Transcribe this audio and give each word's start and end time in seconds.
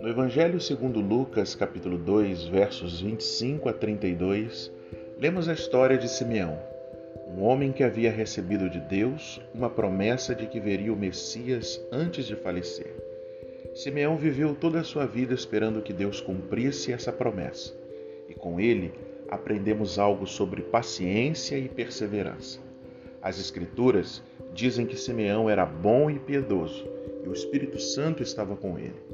No 0.00 0.08
Evangelho 0.08 0.60
segundo 0.60 1.00
Lucas, 1.00 1.54
capítulo 1.54 1.98
2, 1.98 2.44
versos 2.44 3.00
25 3.00 3.68
a 3.68 3.72
32, 3.72 4.70
lemos 5.18 5.48
a 5.48 5.54
história 5.54 5.98
de 5.98 6.08
Simeão, 6.08 6.58
um 7.36 7.42
homem 7.42 7.72
que 7.72 7.82
havia 7.82 8.10
recebido 8.10 8.70
de 8.70 8.78
Deus 8.78 9.40
uma 9.52 9.68
promessa 9.68 10.34
de 10.34 10.46
que 10.46 10.60
veria 10.60 10.92
o 10.92 10.96
Messias 10.96 11.80
antes 11.90 12.26
de 12.26 12.36
falecer. 12.36 12.94
Simeão 13.74 14.16
viveu 14.16 14.54
toda 14.54 14.80
a 14.80 14.84
sua 14.84 15.06
vida 15.06 15.34
esperando 15.34 15.82
que 15.82 15.92
Deus 15.92 16.20
cumprisse 16.20 16.92
essa 16.92 17.12
promessa, 17.12 17.74
e 18.28 18.34
com 18.34 18.60
ele 18.60 18.92
aprendemos 19.28 19.98
algo 19.98 20.26
sobre 20.26 20.62
paciência 20.62 21.58
e 21.58 21.68
perseverança. 21.68 22.60
As 23.20 23.40
Escrituras 23.40 24.22
dizem 24.52 24.86
que 24.86 24.96
Simeão 24.96 25.48
era 25.48 25.64
bom 25.64 26.10
e 26.10 26.18
piedoso, 26.18 26.86
e 27.24 27.28
o 27.28 27.32
Espírito 27.32 27.78
Santo 27.78 28.22
estava 28.22 28.56
com 28.56 28.78
ele 28.78 29.08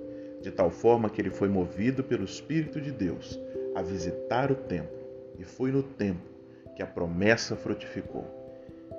de 0.44 0.50
tal 0.50 0.70
forma 0.70 1.08
que 1.08 1.22
ele 1.22 1.30
foi 1.30 1.48
movido 1.48 2.04
pelo 2.04 2.22
Espírito 2.22 2.78
de 2.78 2.92
Deus 2.92 3.40
a 3.74 3.80
visitar 3.80 4.52
o 4.52 4.54
templo, 4.54 4.98
e 5.38 5.42
foi 5.42 5.72
no 5.72 5.82
templo 5.82 6.30
que 6.76 6.82
a 6.82 6.86
promessa 6.86 7.56
frutificou. 7.56 8.26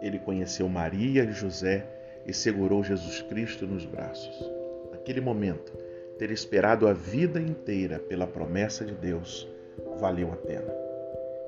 Ele 0.02 0.18
conheceu 0.18 0.68
Maria 0.68 1.24
e 1.24 1.32
José 1.32 1.86
e 2.26 2.34
segurou 2.34 2.84
Jesus 2.84 3.22
Cristo 3.22 3.68
nos 3.68 3.86
braços. 3.86 4.52
Naquele 4.92 5.22
momento, 5.22 5.72
ter 6.18 6.32
esperado 6.32 6.88
a 6.88 6.94
vida 6.94 7.40
inteira 7.40 8.00
pela 8.00 8.26
promessa 8.26 8.84
de 8.84 8.96
Deus 8.96 9.48
valeu 10.00 10.32
a 10.34 10.36
pena. 10.36 10.74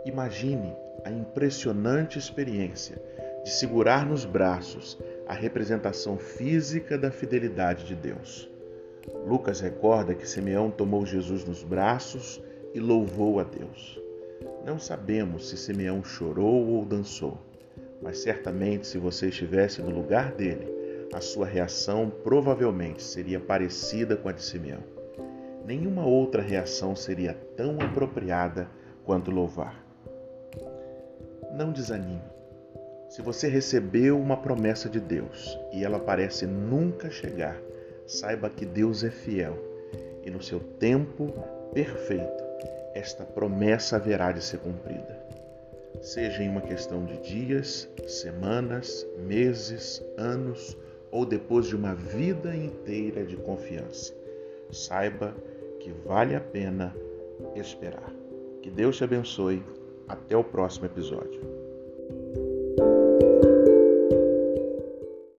Imagine 0.05 0.75
a 1.03 1.09
impressionante 1.09 2.19
experiência 2.19 3.02
de 3.47 3.53
segurar 3.53 4.05
nos 4.05 4.25
braços 4.25 4.99
a 5.25 5.33
representação 5.33 6.17
física 6.17 6.97
da 6.97 7.09
fidelidade 7.09 7.85
de 7.85 7.95
Deus. 7.95 8.51
Lucas 9.25 9.61
recorda 9.61 10.13
que 10.13 10.27
Simeão 10.27 10.69
tomou 10.69 11.05
Jesus 11.05 11.45
nos 11.45 11.63
braços 11.63 12.44
e 12.73 12.80
louvou 12.81 13.39
a 13.39 13.45
Deus. 13.45 14.02
Não 14.66 14.77
sabemos 14.77 15.47
se 15.47 15.55
Simeão 15.55 16.03
chorou 16.03 16.67
ou 16.67 16.83
dançou, 16.83 17.38
mas 18.02 18.17
certamente 18.17 18.85
se 18.85 18.97
você 18.97 19.30
estivesse 19.30 19.81
no 19.81 19.91
lugar 19.91 20.33
dele, 20.33 21.07
a 21.13 21.22
sua 21.22 21.45
reação 21.45 22.11
provavelmente 22.25 23.02
seria 23.02 23.39
parecida 23.39 24.17
com 24.17 24.27
a 24.27 24.33
de 24.33 24.44
Simeão. 24.44 24.83
Nenhuma 25.66 26.05
outra 26.05 26.41
reação 26.41 26.97
seria 26.97 27.33
tão 27.55 27.79
apropriada 27.79 28.69
quanto 29.05 29.31
louvar. 29.31 29.81
Não 31.53 31.72
desanime. 31.72 32.35
Se 33.09 33.22
você 33.22 33.47
recebeu 33.47 34.19
uma 34.19 34.38
promessa 34.38 34.89
de 34.89 35.00
Deus 35.00 35.58
e 35.72 35.83
ela 35.83 36.00
parece 36.00 36.45
nunca 36.45 37.09
chegar, 37.09 37.58
saiba 38.05 38.50
que 38.50 38.66
Deus 38.66 39.03
é 39.03 39.09
fiel 39.09 39.58
e 40.23 40.30
no 40.30 40.41
seu 40.41 40.59
tempo 40.59 41.33
perfeito 41.73 42.44
esta 42.94 43.23
promessa 43.23 43.95
haverá 43.95 44.31
de 44.31 44.44
ser 44.44 44.58
cumprida. 44.59 45.17
Seja 46.02 46.44
em 46.44 46.50
uma 46.50 46.61
questão 46.61 47.05
de 47.05 47.17
dias, 47.22 47.88
semanas, 48.08 49.05
meses, 49.17 50.03
anos 50.17 50.75
ou 51.11 51.25
depois 51.25 51.67
de 51.67 51.75
uma 51.75 51.95
vida 51.95 52.55
inteira 52.55 53.23
de 53.23 53.38
confiança. 53.38 54.13
Saiba 54.72 55.33
que 55.80 55.91
vale 56.05 56.35
a 56.35 56.41
pena 56.41 56.95
esperar. 57.55 58.11
Que 58.61 58.69
Deus 58.69 58.97
te 58.97 59.03
abençoe. 59.03 59.63
Até 60.08 60.38
o 60.38 60.44
próximo 60.44 60.85
episódio. 60.85 61.66